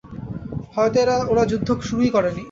হয়তো 0.75 0.99
ওরা 1.31 1.43
যুদ্ধ 1.51 1.69
শুরুই 1.81 2.09
করেনি। 2.09 2.39